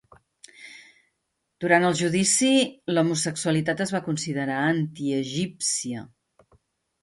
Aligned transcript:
Durant 1.65 1.83
el 1.89 1.97
judici, 1.99 2.49
l'homosexualitat 2.93 3.85
es 3.87 3.93
va 3.97 4.01
considerar 4.09 4.57
"antiegípcia". 4.71 6.05